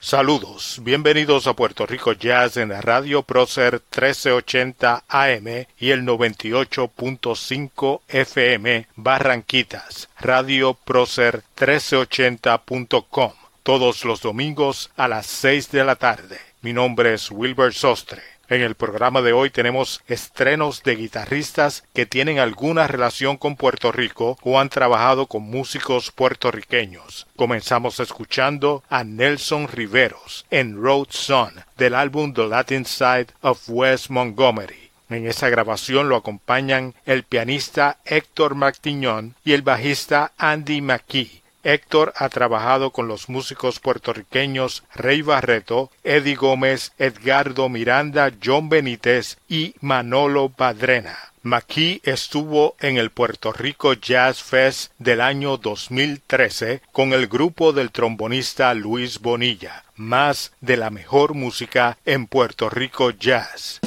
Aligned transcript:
Saludos, 0.00 0.78
bienvenidos 0.84 1.48
a 1.48 1.54
Puerto 1.54 1.84
Rico 1.84 2.12
Jazz 2.12 2.56
en 2.56 2.68
la 2.68 2.80
radio 2.80 3.24
Procer 3.24 3.82
1380 3.90 5.02
AM 5.08 5.66
y 5.76 5.90
el 5.90 6.04
98.5 6.04 8.02
FM 8.06 8.86
Barranquitas, 8.94 10.08
radio 10.20 10.74
Procer 10.74 11.42
1380.com, 11.56 13.32
todos 13.64 14.04
los 14.04 14.20
domingos 14.22 14.92
a 14.96 15.08
las 15.08 15.26
6 15.26 15.72
de 15.72 15.84
la 15.84 15.96
tarde. 15.96 16.38
Mi 16.62 16.72
nombre 16.72 17.14
es 17.14 17.32
Wilbur 17.32 17.74
Sostre. 17.74 18.37
En 18.50 18.62
el 18.62 18.76
programa 18.76 19.20
de 19.20 19.34
hoy 19.34 19.50
tenemos 19.50 20.00
estrenos 20.08 20.82
de 20.82 20.96
guitarristas 20.96 21.84
que 21.92 22.06
tienen 22.06 22.38
alguna 22.38 22.86
relación 22.86 23.36
con 23.36 23.56
Puerto 23.56 23.92
Rico 23.92 24.38
o 24.42 24.58
han 24.58 24.70
trabajado 24.70 25.26
con 25.26 25.42
músicos 25.42 26.10
puertorriqueños. 26.12 27.26
Comenzamos 27.36 28.00
escuchando 28.00 28.82
a 28.88 29.04
Nelson 29.04 29.68
Riveros 29.68 30.46
en 30.50 30.82
Road 30.82 31.08
Son 31.10 31.52
del 31.76 31.94
álbum 31.94 32.32
The 32.32 32.46
Latin 32.46 32.86
Side 32.86 33.26
of 33.42 33.68
West 33.68 34.08
Montgomery. 34.08 34.92
En 35.10 35.26
esa 35.26 35.50
grabación 35.50 36.08
lo 36.08 36.16
acompañan 36.16 36.94
el 37.04 37.24
pianista 37.24 37.98
Héctor 38.06 38.54
Mactiñón 38.54 39.34
y 39.44 39.52
el 39.52 39.60
bajista 39.60 40.32
Andy 40.38 40.80
McKee. 40.80 41.42
Héctor 41.68 42.14
ha 42.16 42.30
trabajado 42.30 42.92
con 42.92 43.08
los 43.08 43.28
músicos 43.28 43.78
puertorriqueños 43.78 44.84
Rey 44.94 45.20
Barreto, 45.20 45.90
Eddie 46.02 46.34
Gómez, 46.34 46.92
Edgardo 46.98 47.68
Miranda, 47.68 48.32
John 48.42 48.70
Benítez 48.70 49.36
y 49.50 49.74
Manolo 49.82 50.48
Padrena. 50.48 51.18
McKee 51.42 52.00
estuvo 52.04 52.74
en 52.80 52.96
el 52.96 53.10
Puerto 53.10 53.52
Rico 53.52 53.92
Jazz 53.92 54.42
Fest 54.42 54.92
del 54.98 55.20
año 55.20 55.58
2013 55.58 56.80
con 56.90 57.12
el 57.12 57.26
grupo 57.26 57.74
del 57.74 57.90
trombonista 57.90 58.72
Luis 58.72 59.20
Bonilla, 59.20 59.84
más 59.94 60.52
de 60.62 60.78
la 60.78 60.88
mejor 60.88 61.34
música 61.34 61.98
en 62.06 62.28
Puerto 62.28 62.70
Rico 62.70 63.10
Jazz. 63.10 63.80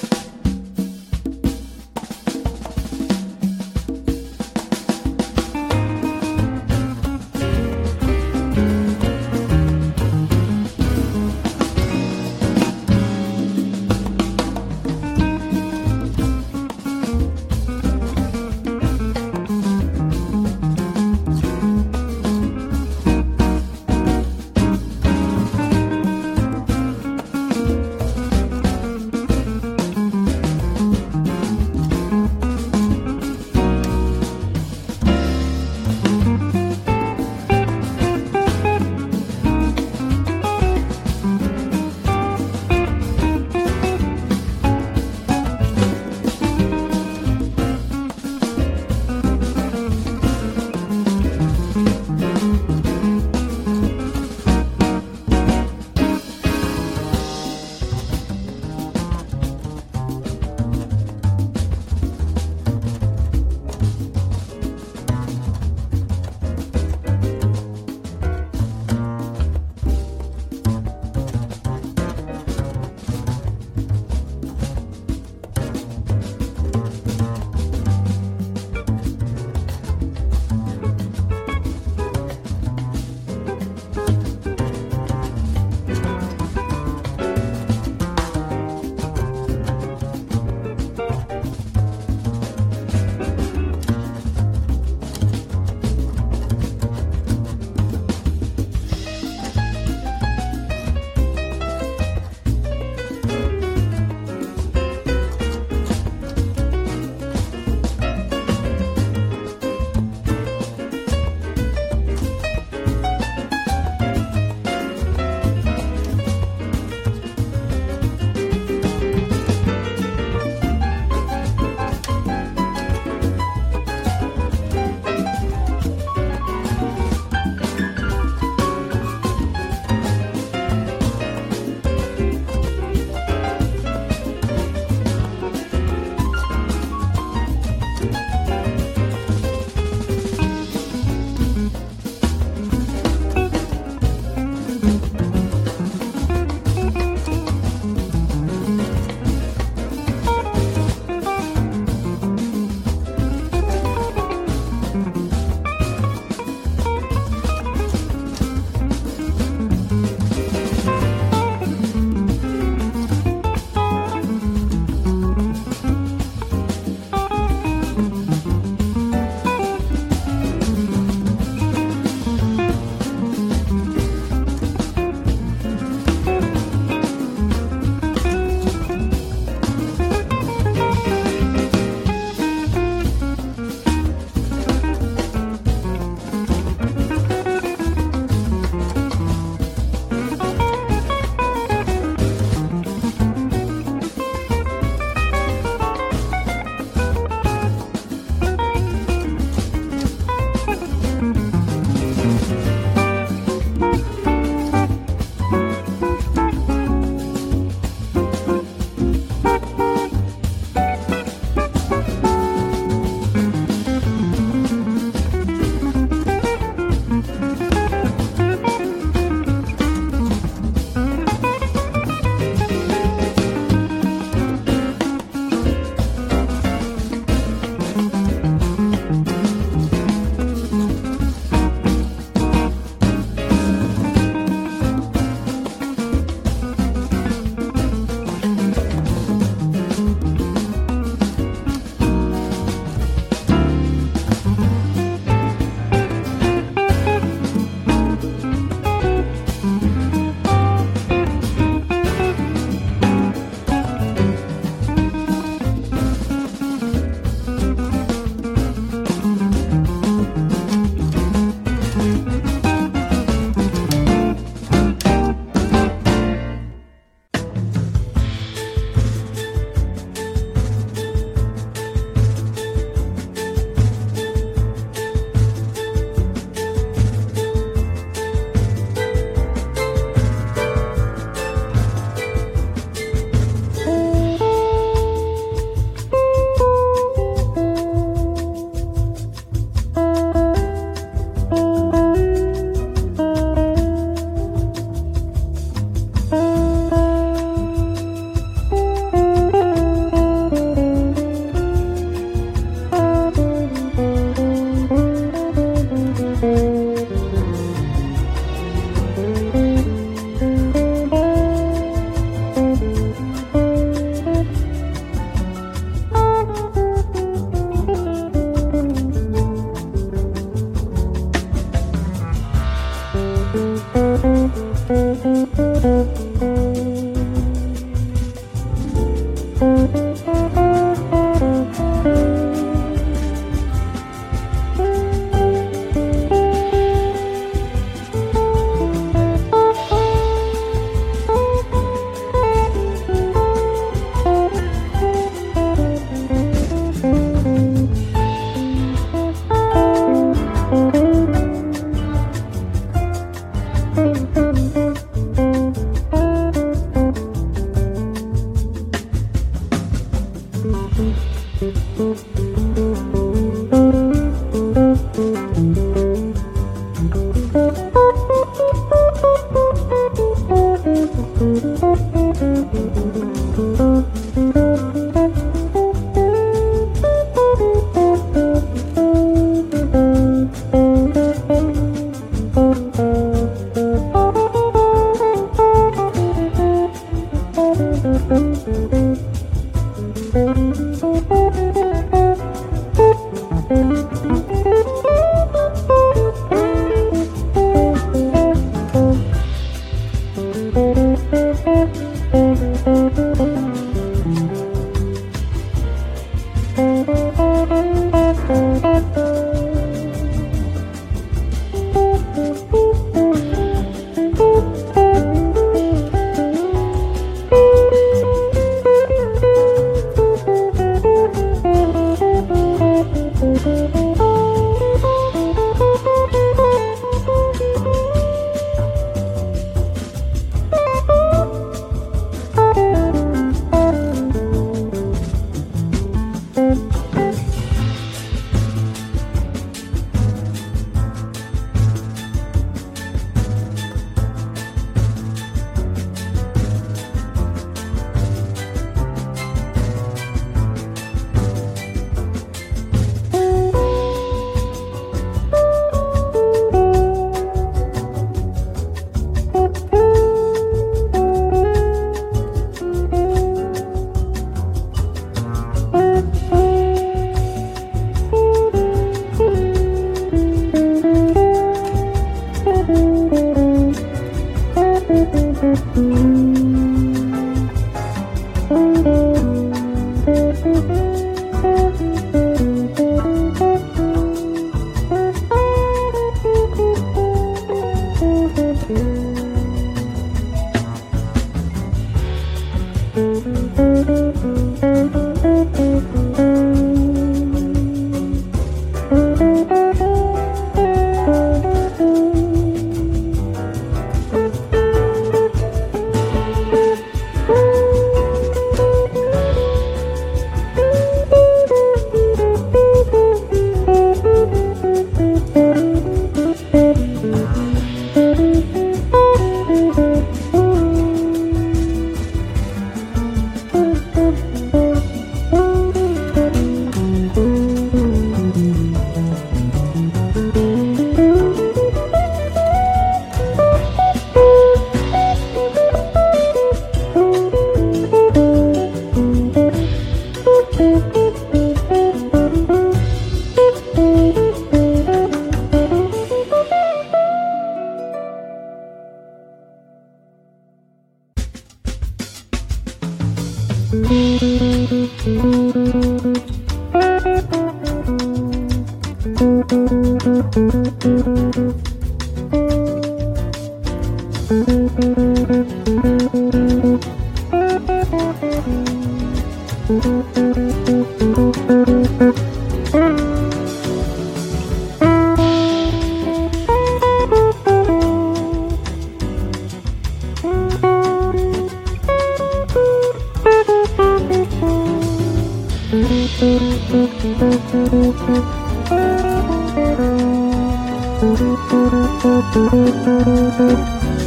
Thank 586.04 586.42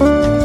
you. 0.00 0.43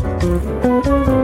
Thank 0.00 1.08
you. 1.08 1.17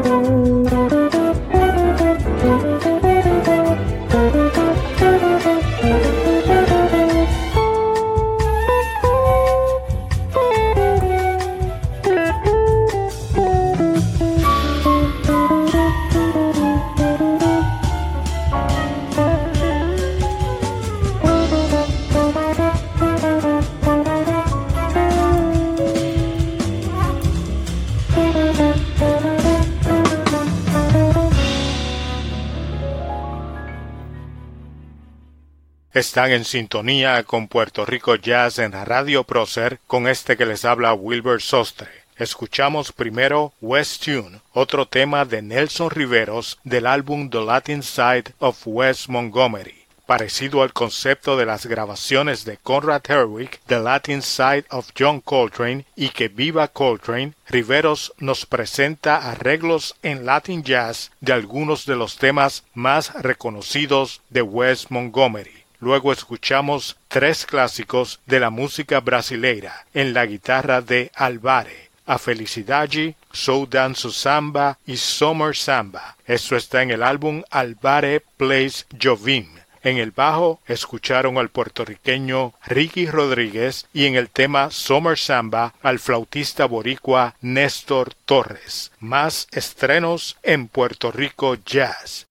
Están 36.14 36.30
en 36.30 36.44
sintonía 36.44 37.24
con 37.24 37.48
Puerto 37.48 37.84
Rico 37.84 38.14
Jazz 38.14 38.60
en 38.60 38.70
Radio 38.70 39.24
Procer 39.24 39.80
con 39.88 40.06
este 40.06 40.36
que 40.36 40.46
les 40.46 40.64
habla 40.64 40.94
Wilbur 40.94 41.42
Sostre. 41.42 41.88
Escuchamos 42.16 42.92
primero 42.92 43.52
West 43.60 44.04
Tune, 44.04 44.40
otro 44.52 44.86
tema 44.86 45.24
de 45.24 45.42
Nelson 45.42 45.90
Riveros 45.90 46.60
del 46.62 46.86
álbum 46.86 47.30
The 47.30 47.40
Latin 47.40 47.82
Side 47.82 48.26
of 48.38 48.62
West 48.64 49.08
Montgomery. 49.08 49.74
Parecido 50.06 50.62
al 50.62 50.72
concepto 50.72 51.36
de 51.36 51.46
las 51.46 51.66
grabaciones 51.66 52.44
de 52.44 52.58
Conrad 52.58 53.02
Herwick, 53.08 53.60
The 53.66 53.80
Latin 53.80 54.22
Side 54.22 54.66
of 54.70 54.90
John 54.96 55.20
Coltrane 55.20 55.84
y 55.96 56.10
Que 56.10 56.28
Viva 56.28 56.68
Coltrane, 56.68 57.32
Riveros 57.48 58.12
nos 58.18 58.46
presenta 58.46 59.32
arreglos 59.32 59.96
en 60.04 60.24
Latin 60.24 60.62
Jazz 60.62 61.10
de 61.20 61.32
algunos 61.32 61.86
de 61.86 61.96
los 61.96 62.18
temas 62.18 62.62
más 62.72 63.12
reconocidos 63.14 64.22
de 64.30 64.42
West 64.42 64.90
Montgomery. 64.90 65.63
Luego 65.84 66.14
escuchamos 66.14 66.96
tres 67.08 67.44
clásicos 67.44 68.18
de 68.24 68.40
la 68.40 68.48
música 68.48 69.00
brasileira 69.00 69.84
en 69.92 70.14
la 70.14 70.24
guitarra 70.24 70.80
de 70.80 71.10
Alvare. 71.14 71.90
A 72.06 72.16
Felicidade, 72.16 73.16
So 73.32 73.66
Danzo 73.66 74.10
Samba 74.10 74.78
y 74.86 74.96
Summer 74.96 75.54
Samba. 75.54 76.16
Esto 76.24 76.56
está 76.56 76.82
en 76.82 76.90
el 76.90 77.02
álbum 77.02 77.42
Alvare 77.50 78.22
Plays 78.38 78.86
Jovim. 78.98 79.46
En 79.82 79.98
el 79.98 80.10
bajo 80.10 80.58
escucharon 80.66 81.36
al 81.36 81.50
puertorriqueño 81.50 82.54
Ricky 82.64 83.04
Rodríguez 83.04 83.86
y 83.92 84.06
en 84.06 84.14
el 84.14 84.30
tema 84.30 84.70
Summer 84.70 85.18
Samba 85.18 85.74
al 85.82 85.98
flautista 85.98 86.64
boricua 86.64 87.34
Néstor 87.42 88.14
Torres. 88.24 88.90
Más 89.00 89.48
estrenos 89.52 90.38
en 90.42 90.66
Puerto 90.68 91.12
Rico 91.12 91.56
Jazz. 91.56 92.26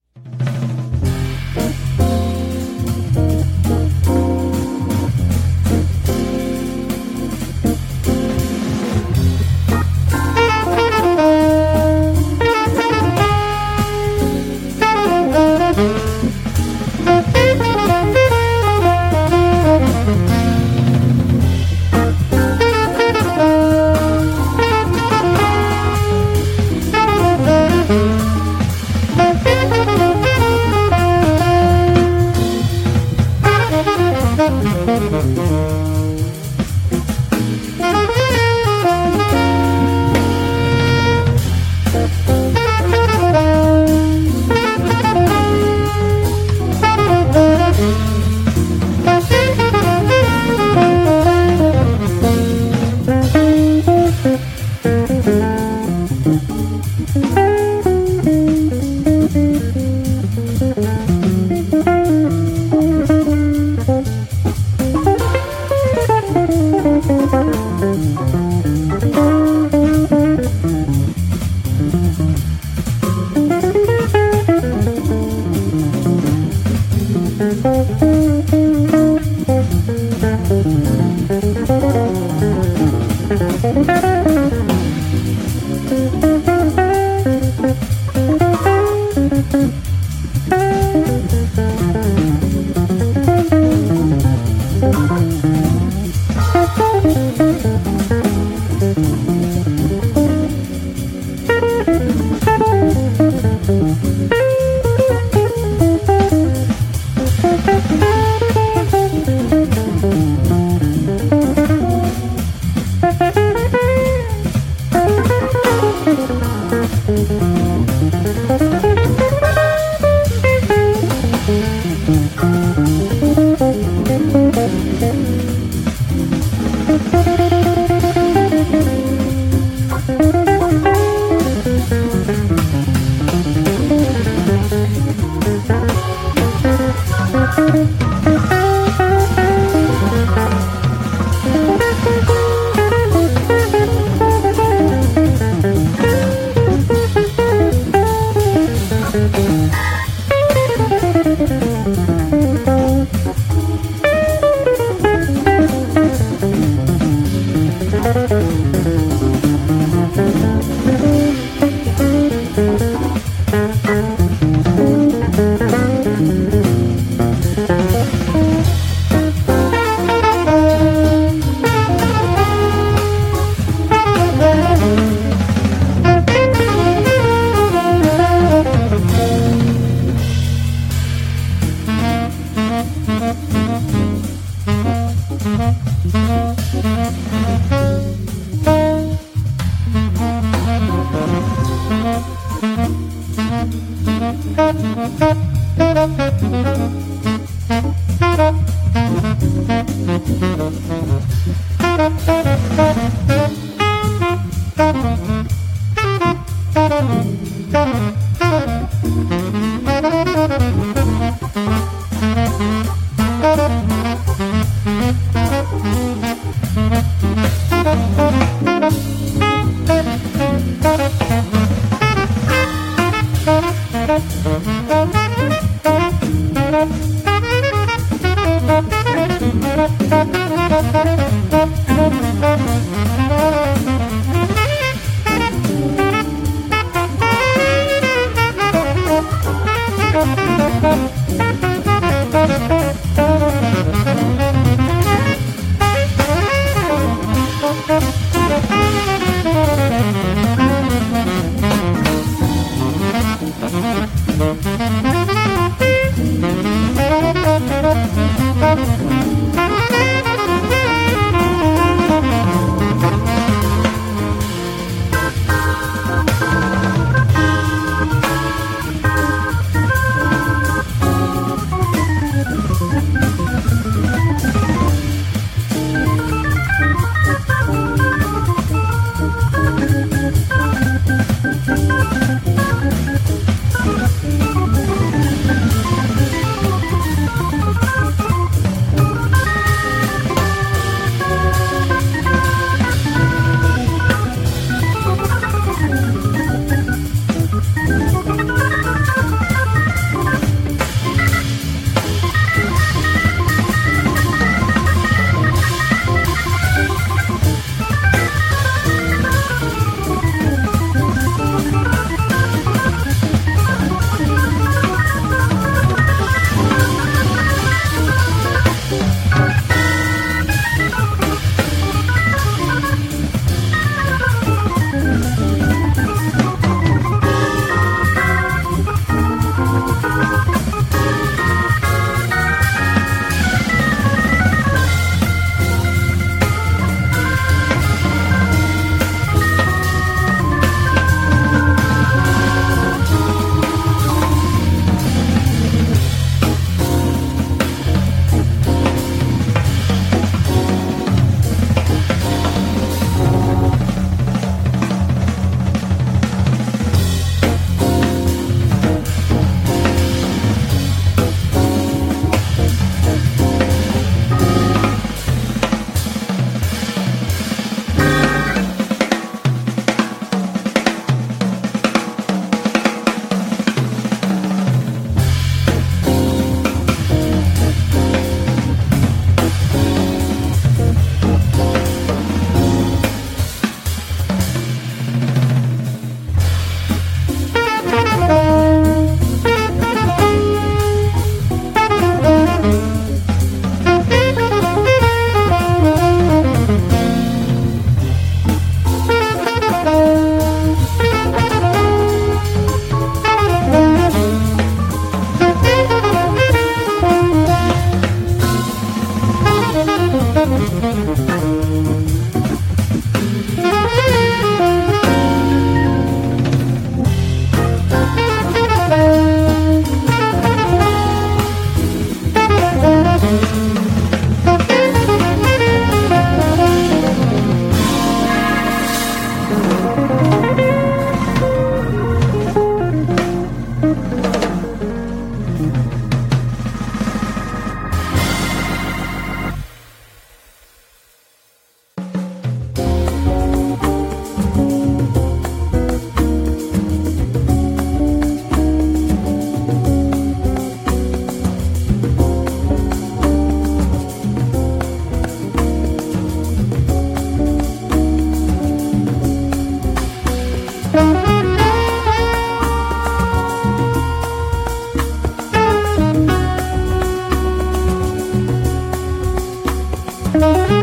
Thank 470.34 470.72
you. 470.72 470.83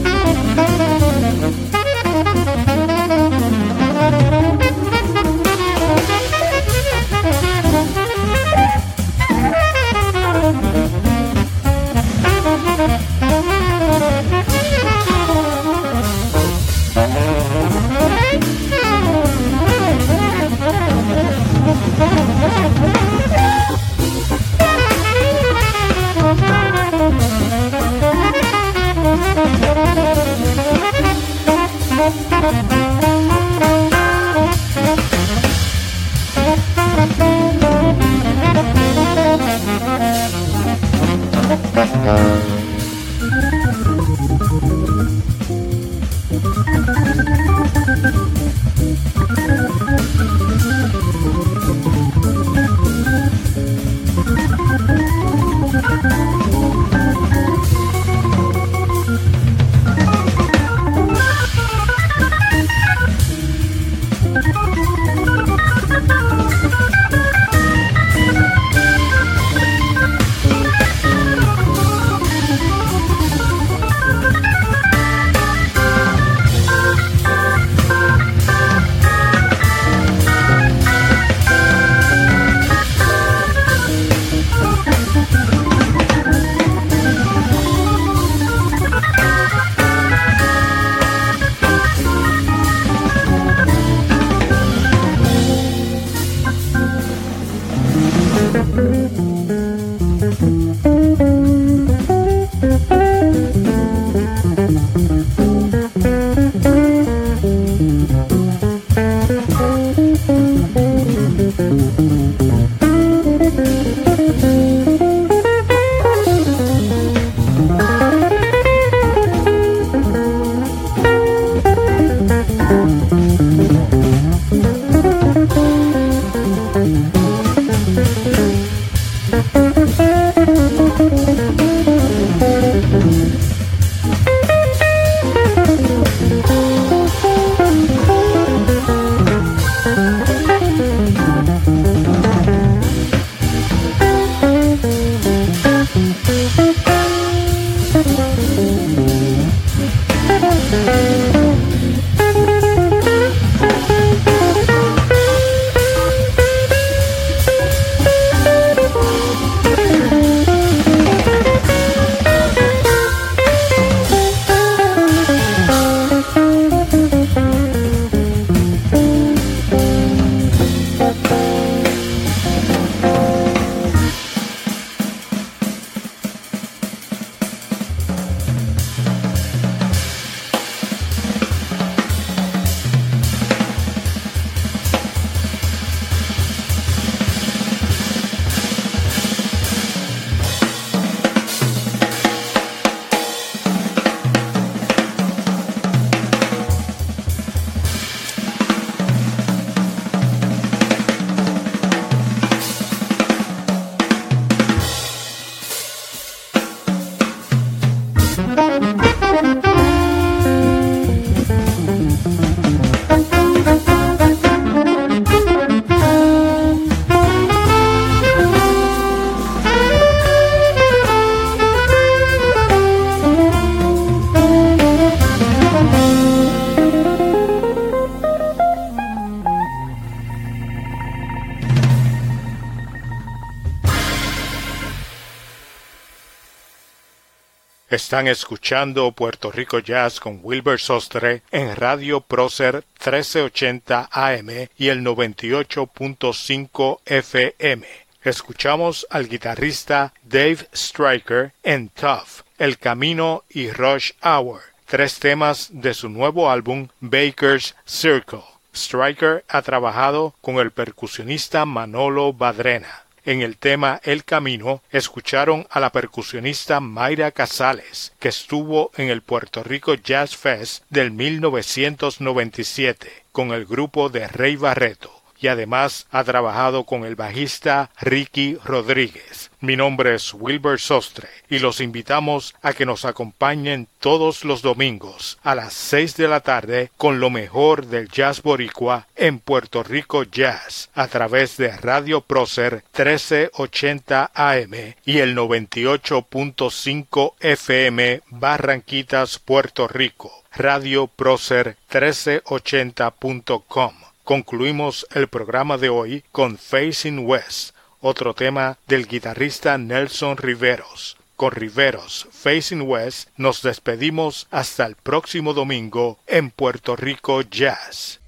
Están 238.03 238.27
escuchando 238.27 239.11
Puerto 239.11 239.51
Rico 239.51 239.77
Jazz 239.77 240.19
con 240.19 240.39
Wilbur 240.41 240.79
Sostre 240.79 241.43
en 241.51 241.75
Radio 241.75 242.19
Prócer 242.19 242.83
1380 242.99 244.09
AM 244.11 244.49
y 244.75 244.87
el 244.87 245.01
98.5 245.05 246.99
FM. 247.05 247.87
Escuchamos 248.23 249.05
al 249.11 249.29
guitarrista 249.29 250.13
Dave 250.23 250.67
Stryker 250.75 251.53
en 251.61 251.89
Tough, 251.89 252.43
El 252.57 252.79
Camino 252.79 253.43
y 253.47 253.69
Rush 253.69 254.13
Hour, 254.23 254.61
tres 254.87 255.19
temas 255.19 255.69
de 255.71 255.93
su 255.93 256.09
nuevo 256.09 256.49
álbum 256.49 256.87
Baker's 257.01 257.75
Circle. 257.85 258.43
Stryker 258.75 259.45
ha 259.47 259.61
trabajado 259.61 260.33
con 260.41 260.55
el 260.57 260.71
percusionista 260.71 261.65
Manolo 261.65 262.33
Badrena. 262.33 263.03
En 263.23 263.41
el 263.41 263.57
tema 263.57 264.01
El 264.03 264.23
Camino 264.23 264.81
escucharon 264.89 265.67
a 265.69 265.79
la 265.79 265.91
percusionista 265.91 266.79
Mayra 266.79 267.31
Casales, 267.31 268.13
que 268.19 268.29
estuvo 268.29 268.91
en 268.97 269.09
el 269.09 269.21
Puerto 269.21 269.63
Rico 269.63 269.93
Jazz 269.93 270.35
Fest 270.35 270.83
del 270.89 271.11
1997 271.11 273.25
con 273.31 273.51
el 273.51 273.65
grupo 273.65 274.09
de 274.09 274.27
Rey 274.27 274.55
Barreto 274.55 275.20
y 275.41 275.47
además 275.47 276.07
ha 276.11 276.23
trabajado 276.23 276.85
con 276.85 277.03
el 277.03 277.15
bajista 277.15 277.89
Ricky 277.99 278.57
Rodríguez. 278.63 279.49
Mi 279.59 279.75
nombre 279.75 280.15
es 280.15 280.33
Wilbur 280.33 280.79
Sostre 280.79 281.27
y 281.49 281.59
los 281.59 281.81
invitamos 281.81 282.55
a 282.61 282.73
que 282.73 282.85
nos 282.85 283.05
acompañen 283.05 283.87
todos 283.99 284.45
los 284.45 284.61
domingos 284.61 285.39
a 285.43 285.55
las 285.55 285.73
seis 285.73 286.15
de 286.15 286.27
la 286.27 286.41
tarde 286.41 286.91
con 286.97 287.19
lo 287.19 287.29
mejor 287.29 287.87
del 287.87 288.07
jazz 288.07 288.41
boricua 288.41 289.07
en 289.15 289.39
Puerto 289.39 289.83
Rico 289.83 290.23
Jazz 290.23 290.89
a 290.93 291.07
través 291.07 291.57
de 291.57 291.75
Radio 291.77 292.21
Prócer 292.21 292.83
1380 292.97 294.31
AM 294.33 294.73
y 295.05 295.19
el 295.19 295.35
98.5 295.35 297.33
FM 297.39 298.21
Barranquitas, 298.29 299.39
Puerto 299.39 299.87
Rico. 299.87 300.31
Radio 300.53 301.07
Prócer 301.07 301.77
1380.com. 301.89 304.10
Concluimos 304.31 305.05
el 305.11 305.27
programa 305.27 305.77
de 305.77 305.89
hoy 305.89 306.23
con 306.31 306.57
Facing 306.57 307.27
West, 307.27 307.75
otro 307.99 308.33
tema 308.33 308.77
del 308.87 309.05
guitarrista 309.05 309.77
Nelson 309.77 310.37
Riveros. 310.37 311.17
Con 311.35 311.51
Riveros, 311.51 312.29
Facing 312.31 312.83
West, 312.83 313.27
nos 313.35 313.61
despedimos 313.61 314.47
hasta 314.49 314.85
el 314.85 314.95
próximo 314.95 315.53
domingo 315.53 316.17
en 316.27 316.49
Puerto 316.49 316.95
Rico 316.95 317.41
Jazz. 317.41 318.20